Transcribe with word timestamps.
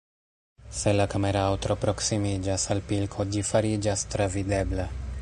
Se 0.77 0.93
la 0.99 1.05
kamerao 1.11 1.59
tro 1.65 1.77
proksimiĝas 1.83 2.67
al 2.77 2.83
pilko, 2.91 3.29
ĝi 3.35 3.45
fariĝas 3.53 4.09
travidebla. 4.17 4.93